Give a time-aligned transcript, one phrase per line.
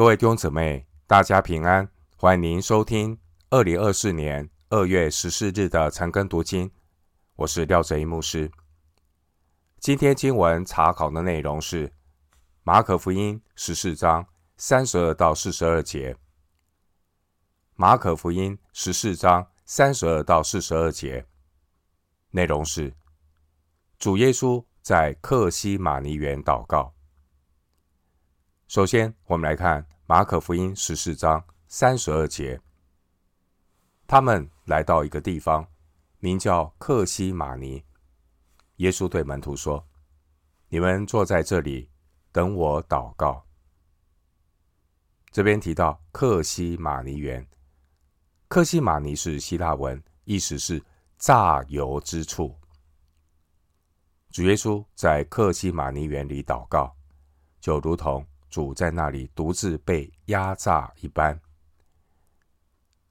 [0.00, 1.86] 各位弟兄姊妹，大家平安！
[2.16, 3.18] 欢迎您收听
[3.50, 6.70] 二零二四年二月十四日的晨更读经。
[7.36, 8.50] 我是廖哲一牧师。
[9.78, 11.92] 今天经文查考的内容是
[12.62, 14.26] 马可福音十四章
[14.56, 16.16] 三十二到四十二节。
[17.74, 21.26] 马可福音十四章三十二到四十二节
[22.30, 22.94] 内容是
[23.98, 26.94] 主耶稣在客西马尼园祷告。
[28.70, 32.60] 首先，我们来看马可福音十四章三十二节。
[34.06, 35.66] 他们来到一个地方，
[36.20, 37.82] 名叫克西马尼。
[38.76, 39.84] 耶稣对门徒说
[40.70, 41.90] ：“你们坐在这里，
[42.30, 43.44] 等我祷告。”
[45.32, 47.44] 这边提到克西马尼园，
[48.46, 50.80] 克西马尼是希腊文，意思是
[51.18, 52.56] 榨油之处。
[54.30, 56.96] 主耶稣在克西马尼园里祷告，
[57.60, 58.24] 就如同。
[58.50, 61.40] 主在那里独自被压榨一般，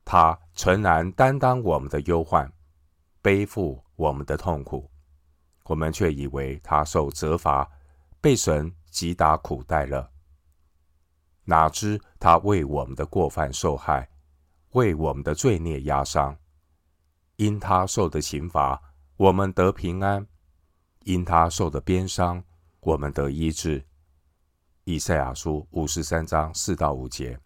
[0.04, 2.52] 他诚然担当我们的忧患，
[3.22, 4.92] 背负我们的痛苦，
[5.64, 7.70] 我们却以为他受责罚，
[8.20, 10.12] 被神击打苦待了。
[11.46, 14.10] 哪知他为我们的过犯受害，
[14.72, 16.38] 为我们的罪孽压伤。
[17.38, 18.80] 因他受的刑罚，
[19.16, 20.26] 我们得平安；
[21.06, 22.44] 因他受的鞭伤，
[22.82, 23.86] 我们得医治。
[24.92, 27.40] 以赛亚书五十三章四到五节，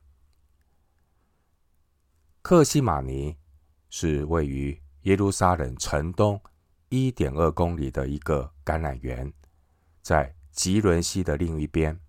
[2.42, 3.38] 克西马尼
[3.90, 6.42] 是位于耶路撒冷城东
[6.88, 9.30] 一点二公里的一个橄榄园，
[10.02, 12.00] 在汲沦溪的另一边，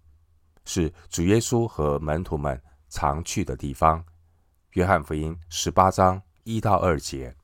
[0.66, 4.04] 是主耶稣和门徒们常去的地方。
[4.74, 7.34] 约翰福音十八章一到二节，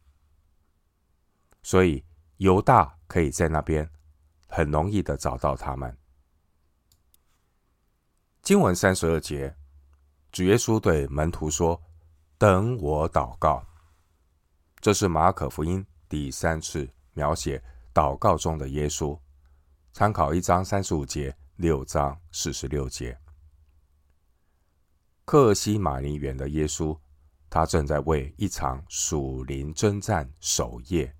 [1.64, 2.04] 所以
[2.36, 3.90] 犹大可以在那边
[4.46, 5.99] 很容易的找到他们。
[8.42, 9.54] 经文三十二节，
[10.32, 11.80] 主耶稣对门徒说
[12.38, 13.64] ：“等我祷告。”
[14.80, 19.18] 这是马可福音第三次描写祷告中的耶稣。
[19.92, 23.16] 参考一章三十五节、六章四十六节。
[25.26, 26.98] 克西马尼园的耶稣，
[27.50, 31.14] 他正在为一场属灵征战守夜。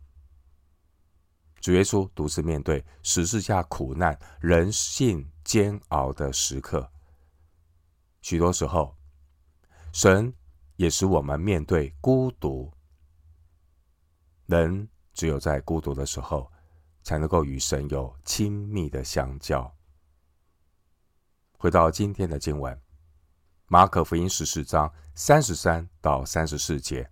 [1.61, 6.91] 主耶稣独自面对十字架苦难、人性煎熬的时刻。
[8.21, 8.97] 许多时候，
[9.93, 10.33] 神
[10.77, 12.73] 也使我们面对孤独。
[14.47, 16.51] 人只有在孤独的时候，
[17.03, 19.75] 才能够与神有亲密的相交。
[21.57, 22.81] 回到今天的经文，
[23.67, 27.11] 马可福音十四章三十三到三十四节。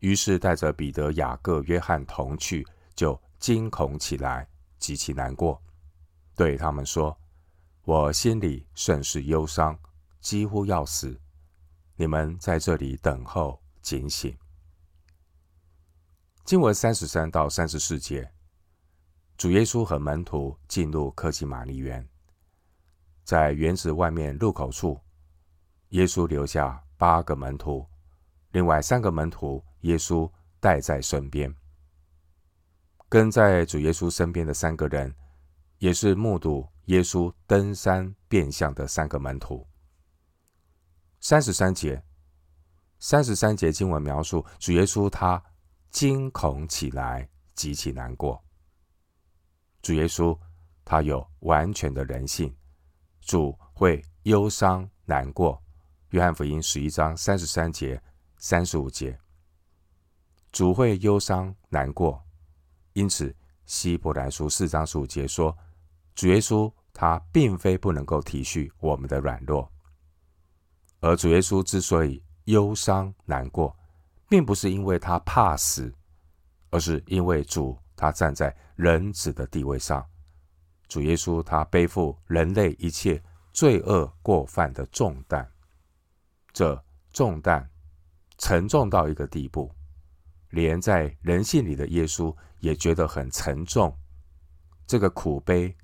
[0.00, 5.62] 于是带着彼得、雅各、约翰同去，就惊恐起来，极其难过，
[6.34, 7.18] 对他们说。
[7.86, 9.78] 我心里甚是忧伤，
[10.18, 11.20] 几乎要死。
[11.96, 14.34] 你们在这里等候，警醒。
[16.46, 18.32] 经文三十三到三十四节，
[19.36, 22.08] 主耶稣和门徒进入科西玛丽园，
[23.22, 24.98] 在园子外面入口处，
[25.90, 27.86] 耶稣留下八个门徒，
[28.52, 31.54] 另外三个门徒耶稣带在身边。
[33.10, 35.14] 跟在主耶稣身边的三个人，
[35.76, 36.66] 也是目睹。
[36.86, 39.66] 耶稣登山变相的三个门徒。
[41.20, 42.02] 三十三节，
[42.98, 45.42] 三十三节经文描述主耶稣他
[45.90, 48.44] 惊恐起来，极其难过。
[49.80, 50.38] 主耶稣
[50.84, 52.54] 他有完全的人性，
[53.22, 55.62] 主会忧伤难过。
[56.10, 58.02] 约翰福音十一章三十三节、
[58.36, 59.18] 三十五节，
[60.52, 62.22] 主会忧伤难过。
[62.92, 63.34] 因此，
[63.64, 65.56] 希伯来书四章十五节说。
[66.14, 69.68] 主耶稣他并非不能够体恤我们的软弱，
[71.00, 73.76] 而主耶稣之所以忧伤难过，
[74.28, 75.92] 并不是因为他怕死，
[76.70, 80.06] 而是因为主他站在人子的地位上，
[80.86, 83.20] 主耶稣他背负人类一切
[83.52, 85.44] 罪恶过犯的重担，
[86.52, 86.80] 这
[87.12, 87.68] 重担
[88.38, 89.68] 沉重到一个地步，
[90.50, 93.92] 连在人性里的耶稣也觉得很沉重，
[94.86, 95.76] 这个苦悲。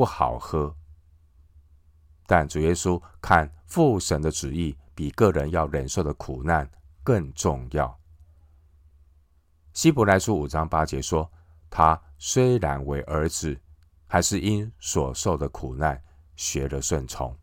[0.00, 0.74] 不好喝，
[2.26, 6.66] 但主耶稣看父神的旨意比个人要忍受的苦难
[7.04, 8.00] 更重要。
[9.74, 11.30] 希伯来书五章八节说
[11.68, 13.60] ：“他虽然为儿子，
[14.06, 16.02] 还是因所受的苦难
[16.34, 17.36] 学了顺从。”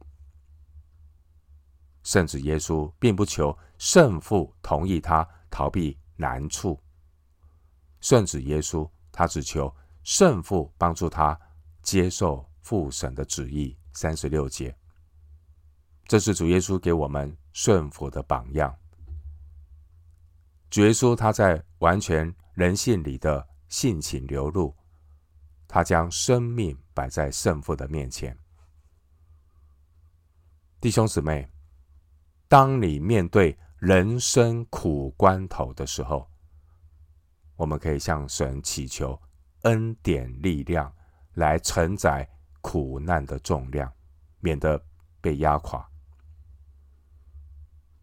[2.01, 6.81] 甚至耶稣并不求圣父同意他逃避难处，
[8.01, 9.71] 甚至耶稣他只求
[10.01, 11.39] 圣父帮助他
[11.87, 12.45] 接受。
[12.67, 14.77] 父神的旨意，三十六节，
[16.03, 18.77] 这是主耶稣给我们顺服的榜样。
[20.69, 24.75] 主耶稣他在完全人性里的性情流露，
[25.65, 28.37] 他将生命摆在圣父的面前。
[30.81, 31.49] 弟兄姊妹，
[32.49, 36.29] 当你面对人生苦关头的时候，
[37.55, 39.17] 我们可以向神祈求
[39.61, 40.93] 恩典力量，
[41.37, 42.27] 来承载
[42.59, 43.89] 苦难的重量，
[44.41, 44.83] 免得
[45.21, 45.87] 被压垮。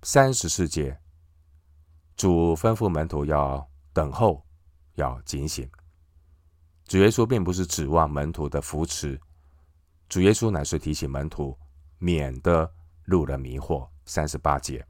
[0.02, 0.98] 三十四节，
[2.16, 4.42] 主吩咐门徒要等候，
[4.94, 5.70] 要警醒。
[6.86, 9.20] 主耶稣并不是指望门徒的扶持，
[10.08, 11.54] 主耶稣乃是提醒门徒。
[11.98, 12.70] 免得
[13.04, 13.88] 入了迷惑。
[14.04, 14.86] 三十八节，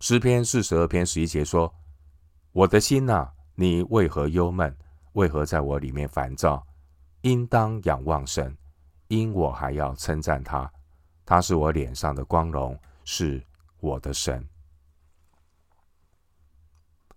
[0.00, 1.74] 诗篇四十二篇十一节说
[2.52, 4.76] ：“我的心哪，你为何忧闷？
[5.16, 6.62] 为何在我里面烦躁？
[7.22, 8.54] 应当仰望神，
[9.08, 10.70] 因我还要称赞他。
[11.24, 13.42] 他是我脸上的光荣，是
[13.80, 14.46] 我的神。”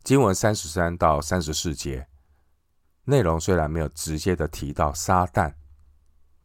[0.02, 2.08] 经文三十三到三十四节
[3.04, 5.54] 内容虽然没有直接的提到撒旦。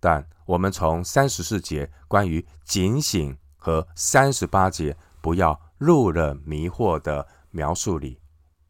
[0.00, 8.20] 但我们从三十四节关于警醒和三十八节不要入了迷惑的描述里，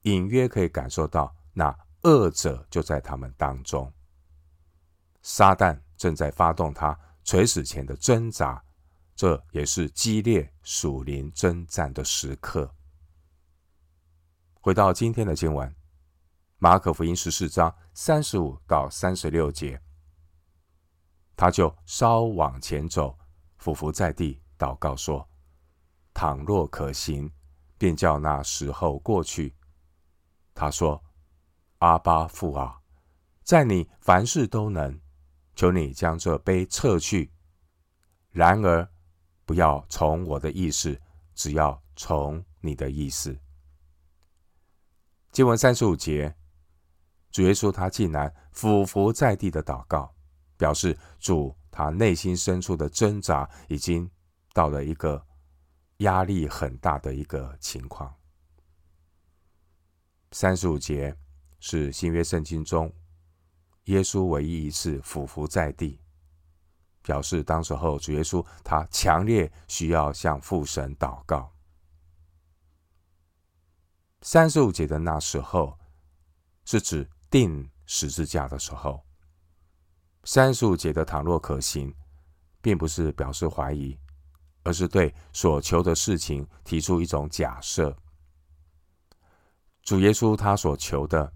[0.02, 3.92] 隐约可以感受到那恶者就在他们当中。
[5.22, 8.62] 撒旦正在发动他垂死前的挣扎，
[9.16, 12.74] 这也是激烈属灵征战的时刻。
[14.60, 15.74] 回到今天的经文，
[16.58, 19.80] 马可福音十四章三十五到三十六节。
[21.36, 23.18] 他就稍往前走，
[23.58, 25.28] 俯伏在地，祷告说
[26.14, 27.30] ：“倘若可行，
[27.76, 29.54] 便叫那时候过去。”
[30.54, 31.02] 他说
[31.84, 32.80] ：“阿爸父啊，
[33.42, 34.98] 在你凡事都能，
[35.54, 37.30] 求你将这杯撤去。
[38.30, 38.88] 然而，
[39.44, 40.98] 不要从我的意思，
[41.34, 43.38] 只要从你的意思。”
[45.30, 46.34] 经文三十五节，
[47.30, 50.14] 主耶稣他竟然俯伏在地的祷告。
[50.56, 54.08] 表示主他内心深处的挣扎已经
[54.52, 55.26] 到了一个
[55.98, 58.14] 压力很大的一个情况。
[60.30, 61.14] 三十五节
[61.66, 62.92] 是新约圣经中
[63.84, 65.98] 耶稣唯一一次俯伏在地，
[67.02, 71.50] 表示当时候主耶稣他强烈需要向父神祷告。
[74.20, 75.78] 三十五节的那时候
[76.66, 79.02] 是指钉十字架的时候。
[80.24, 81.94] 三十五节的倘若可行，
[82.60, 83.98] 并不是表示怀疑，
[84.64, 87.96] 而是对所求的事情提出一种假设。
[89.82, 91.32] 主耶稣他所求的，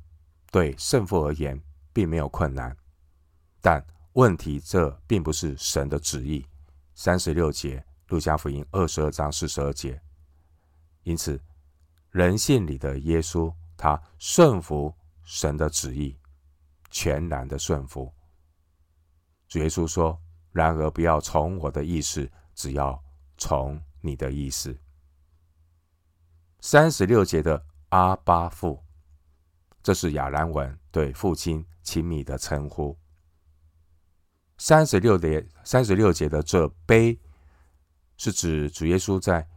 [0.51, 1.61] 对圣父而言
[1.93, 2.77] 并没有困难，
[3.61, 3.85] 但
[4.15, 6.47] 问题这并不是神的旨意。
[6.95, 10.01] 三十六节，路加福音二十二章四十二节。
[11.05, 11.41] 因此，
[12.11, 16.19] 人性里的耶稣，他顺服神的旨意，
[16.91, 18.13] 全然的顺服。
[19.47, 20.21] 主耶稣说
[20.53, 23.03] ：“然而不要从我的意思，只要
[23.37, 24.77] 从你的意思。”
[26.61, 28.83] 三十六节的阿巴父，
[29.89, 32.95] 这是亚兰文对父亲亲密的称呼。
[34.59, 37.19] 三十六节三十六节的这杯，
[38.19, 39.49] 是指主耶稣在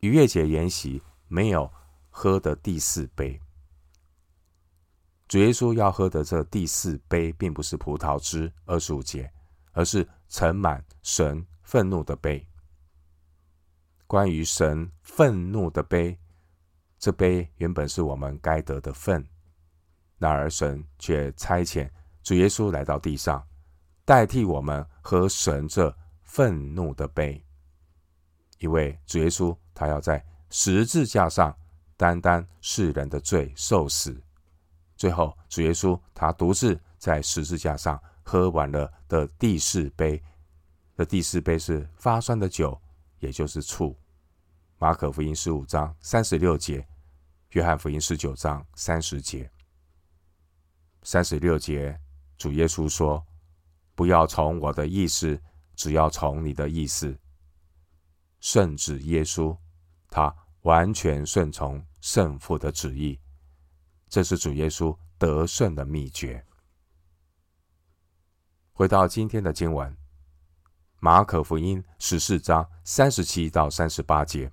[0.00, 1.72] 逾越节筵席没有
[2.10, 3.40] 喝的第四杯。
[5.28, 9.32] 主耶稣要喝的这第四杯，并不是葡萄汁，二十五节，
[9.70, 12.44] 而是盛满神愤怒的杯。
[14.08, 16.18] 关于神愤怒的杯，
[16.98, 19.24] 这杯原本是我们该得的份，
[20.18, 21.90] 然而神却差遣
[22.22, 23.46] 主耶稣来到地上，
[24.04, 27.44] 代替我们喝神这愤怒的杯。
[28.58, 31.54] 因为主耶稣他要在十字架上
[31.96, 34.18] 担当世人的罪，受死。
[34.96, 40.22] 最后，主耶稣他独自在十字架上喝完了的第四杯，
[40.96, 42.80] 的第四杯是发酸的酒，
[43.18, 43.94] 也就是醋。
[44.78, 46.86] 马可福音十五章三十六节，
[47.50, 49.50] 约翰福音十九章三十节。
[51.08, 51.96] 三十六节，
[52.36, 53.24] 主耶稣说
[53.94, 55.40] ：“不要从我的意思，
[55.76, 57.16] 只要从你的意思。”
[58.42, 59.56] 圣子耶稣，
[60.10, 63.20] 他完全顺从圣父的旨意。
[64.08, 66.44] 这是主耶稣得胜的秘诀。
[68.72, 69.88] 回到今天的经文，
[70.98, 74.50] 《马可福音》十四章三十七到三十八节，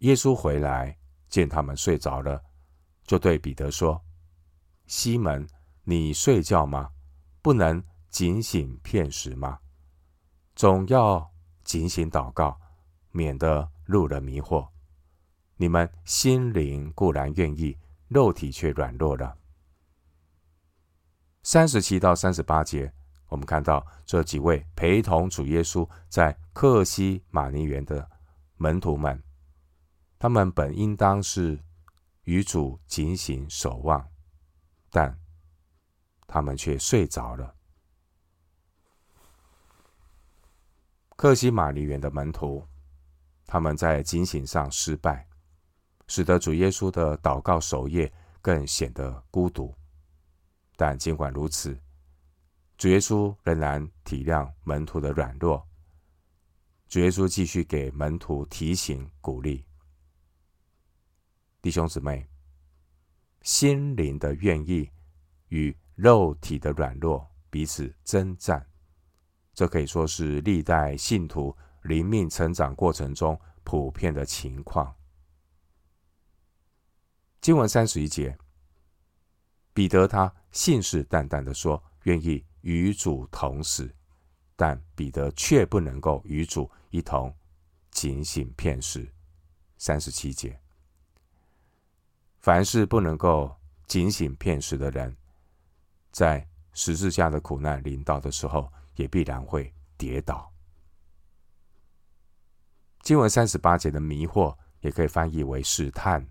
[0.00, 0.98] 耶稣回来
[1.30, 2.44] 见他们睡着了，
[3.06, 3.98] 就对彼得说
[4.86, 5.46] ：“西门，
[5.84, 6.90] 你睡觉吗？
[7.40, 9.58] 不能警醒片时吗？
[10.54, 11.32] 总要
[11.64, 12.60] 警醒祷告，
[13.10, 14.68] 免得入了迷惑。
[15.56, 19.38] 你们心灵固然愿意，肉体却软弱了。
[21.42, 22.92] 三十七到三十八节，
[23.28, 28.08] 我们看到这几位陪同主耶稣在客西马尼园的
[28.56, 29.22] 门徒们，
[30.18, 31.58] 他们本应当是
[32.24, 34.08] 与主警醒守望，
[34.92, 35.18] 但
[36.28, 37.52] 他们却睡着了。
[41.16, 42.64] 克西马尼园的门徒，
[43.44, 45.26] 他们在警醒上失败。
[46.08, 49.74] 使得主耶稣的祷告守夜更显得孤独，
[50.76, 51.80] 但尽管如此，
[52.76, 55.66] 主耶稣仍然体谅门徒的软弱。
[56.86, 59.64] 主耶稣继续给门徒提醒鼓励，
[61.62, 62.28] 弟兄姊妹，
[63.42, 64.90] 心灵的愿意
[65.48, 68.66] 与肉体的软弱彼此征战，
[69.52, 74.94] 这可以说是历代信徒灵命成长过程中普遍的情况。
[77.40, 78.38] 经文三十一节，
[79.74, 83.92] 彼得他信誓旦旦的说，愿意与主同死，
[84.54, 87.34] 但彼得却不能够与主一同
[87.90, 89.12] 警醒片时。
[89.76, 90.61] 三十七节，
[92.42, 93.56] 凡是不能够
[93.86, 95.16] 警醒片时的人，
[96.10, 100.52] 在十字架的苦难临到的时候，也必然会跌倒。
[103.02, 106.26] 经文三十八节的迷惑，也可以翻译为试探。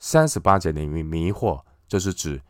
[0.00, 2.42] 三十八节里面迷惑，就是指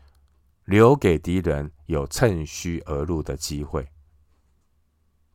[0.65, 3.87] 留给敌人有趁虚而入的机会。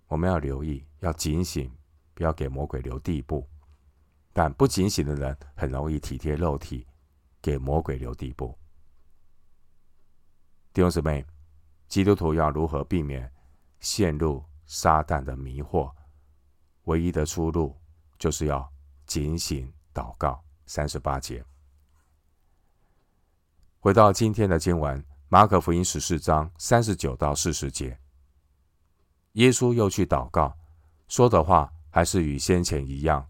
[0.08, 1.72] 我们要留意，要警醒，
[2.12, 3.48] 不要给魔鬼留地步。
[4.36, 6.86] 但不警醒的人，很容易体贴肉体，
[7.40, 8.54] 给魔鬼留地步。
[10.74, 11.24] 弟兄姊妹，
[11.88, 13.32] 基督徒要如何避免
[13.80, 15.90] 陷入撒旦的迷惑？
[16.84, 17.74] 唯一的出路，
[18.18, 18.70] 就是要
[19.06, 20.44] 警醒祷告。
[20.66, 21.42] 三十八节。
[23.80, 27.98] 回到今天的经文，马可福音十四章三十九到四十节，
[29.32, 30.54] 耶稣又去祷告，
[31.08, 33.26] 说的话还是与先前一样，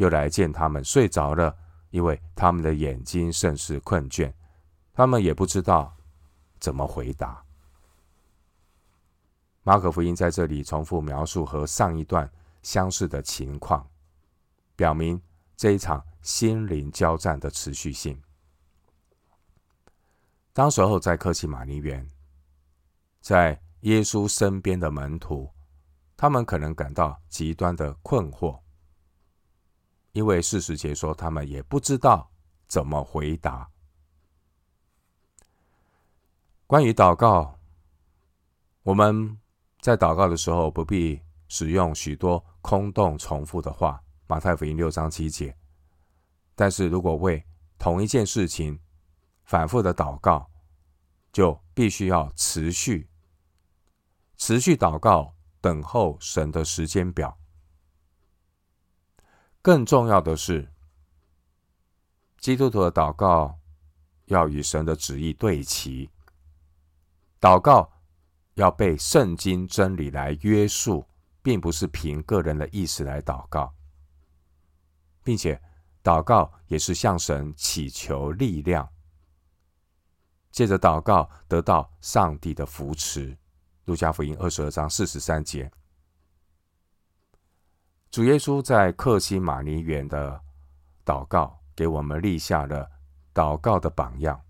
[0.00, 1.54] 又来见他们睡着了，
[1.90, 4.32] 因为他们的眼睛甚是困倦，
[4.94, 5.94] 他们也不知道
[6.58, 7.44] 怎么回答。
[9.62, 12.28] 马可福音在这里重复描述和上一段
[12.62, 13.86] 相似的情况，
[14.74, 15.20] 表明
[15.54, 18.18] 这一场心灵交战的持续性。
[20.54, 22.08] 当时候在客西马尼园，
[23.20, 25.50] 在耶稣身边的门徒，
[26.16, 28.58] 他们可能感到极端的困惑，
[30.12, 32.30] 因为事实解说他们也不知道
[32.66, 33.68] 怎么回答。
[36.66, 37.58] 关于祷告，
[38.82, 39.38] 我们
[39.80, 44.02] 在祷告的时候不必使用许多空洞重复的话。
[44.26, 45.56] 马太福音六章七节，
[46.54, 47.44] 但是如果为
[47.80, 48.78] 同一件事情，
[49.42, 50.48] 反复的祷告，
[51.32, 53.10] 就必须要持续、
[54.36, 57.39] 持续祷告，等候神的时间表。
[59.62, 60.72] 更重要的是，
[62.38, 63.58] 基督徒的祷告
[64.26, 66.10] 要与神的旨意对齐，
[67.38, 67.92] 祷告
[68.54, 71.06] 要被圣经真理来约束，
[71.42, 73.74] 并不是凭个人的意思来祷告，
[75.22, 75.60] 并且
[76.02, 78.88] 祷告也是向神祈求力量。
[80.50, 83.36] 借着祷告得到上帝的扶持，
[83.84, 85.70] 路加福音二十二章四十三节，
[88.10, 90.40] 主耶稣在客西马尼园的
[91.04, 92.90] 祷告，给我们立下了
[93.32, 94.40] 祷告的榜样。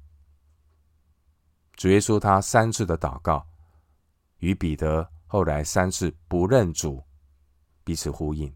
[1.75, 3.47] 主耶稣他三次的祷告，
[4.39, 7.05] 与彼得后来三次不认主
[7.85, 8.55] 彼此呼应。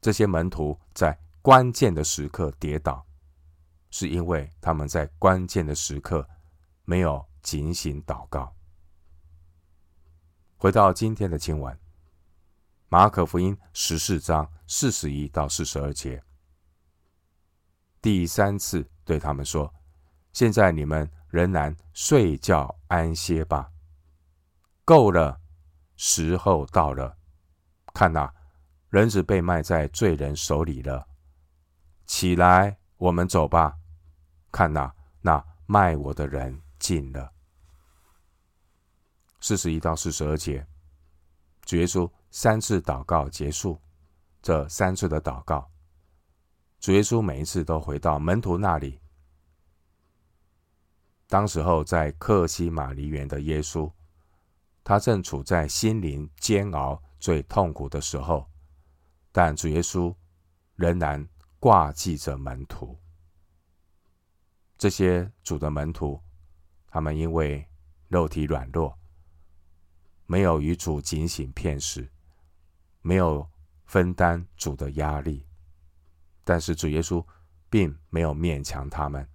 [0.00, 3.04] 这些门徒在关键的时刻跌倒。
[3.90, 6.28] 是因为他们在关键的时刻
[6.84, 8.52] 没有警醒祷告。
[10.56, 11.78] 回到今天的经文，
[12.94, 16.22] 马可福音十四章四十一到四十二节，
[18.00, 19.74] 第三次对他们说
[20.32, 23.68] ：“现在你们仍然睡觉安歇吧，
[24.84, 25.40] 够了，
[25.96, 27.18] 时候到了。
[27.92, 28.32] 看哪，
[28.90, 31.08] 人子被卖在罪人手里了。
[32.06, 33.76] 起来，我们走吧。”
[34.52, 37.32] 看哪、啊，那卖我的人近了。
[39.40, 40.64] 四十一到四十二节，
[41.64, 43.80] 主耶稣三次祷告结束。
[44.42, 45.70] 这三次的祷告，
[46.80, 49.00] 主耶稣每一次都回到门徒那里。
[51.28, 53.88] 当时候在克西马尼园的耶稣，
[54.82, 58.50] 他正处在心灵煎熬最痛苦的时候，
[59.30, 60.12] 但主耶稣
[60.74, 61.24] 仍然
[61.60, 62.98] 挂记着门徒。
[64.76, 66.20] 这些主的门徒，
[66.88, 67.64] 他们因为
[68.08, 68.98] 肉体软弱，
[70.26, 72.10] 没有与主警醒片时，
[73.06, 73.46] 没有
[73.84, 75.46] 分担主的压力，
[76.42, 77.22] 但是主耶稣
[77.68, 79.28] 并没有勉强他们，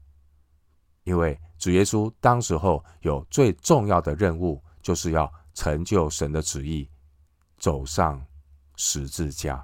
[1.03, 6.89] 因为主耶稣当时候有最重要的任务，就是要成就神的旨意，
[7.57, 8.25] 走上
[8.75, 9.63] 十字架。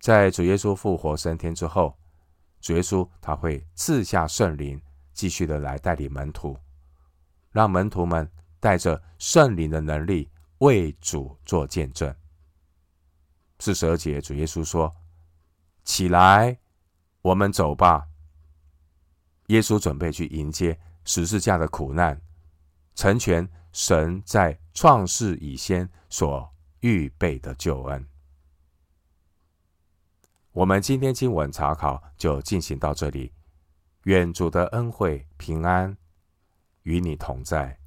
[0.00, 1.96] 在主耶稣复活升天之后，
[2.60, 4.82] 主耶稣他会赐下圣灵，
[5.12, 6.58] 继续的来带领门徒，
[7.52, 12.12] 让门徒们带着圣灵的能力为主做见证。
[13.64, 14.92] 四十二节，主耶稣说
[15.86, 16.58] ：“起来，
[17.20, 18.08] 我们走吧。”
[19.46, 22.20] 耶稣准备去迎接十字架的苦难，
[22.96, 28.04] 成全神在创世以先所预备的救恩。
[30.50, 33.32] 我们今天经文查考就进行到这里，
[34.06, 35.96] 愿主的恩惠平安
[36.82, 37.78] 与你同在。